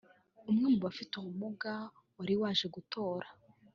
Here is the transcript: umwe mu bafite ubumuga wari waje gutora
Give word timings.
umwe 0.49 0.67
mu 0.73 0.79
bafite 0.85 1.11
ubumuga 1.15 1.73
wari 2.17 2.33
waje 2.41 2.65
gutora 2.75 3.27